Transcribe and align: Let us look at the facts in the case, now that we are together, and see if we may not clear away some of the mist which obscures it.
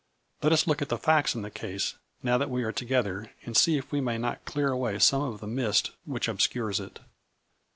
Let 0.41 0.51
us 0.51 0.65
look 0.65 0.81
at 0.81 0.89
the 0.89 0.97
facts 0.97 1.35
in 1.35 1.43
the 1.43 1.51
case, 1.51 1.93
now 2.23 2.39
that 2.39 2.49
we 2.49 2.63
are 2.63 2.71
together, 2.71 3.29
and 3.43 3.55
see 3.55 3.77
if 3.77 3.91
we 3.91 4.01
may 4.01 4.17
not 4.17 4.43
clear 4.45 4.71
away 4.71 4.97
some 4.97 5.21
of 5.21 5.41
the 5.41 5.45
mist 5.45 5.91
which 6.05 6.27
obscures 6.27 6.79
it. 6.79 7.01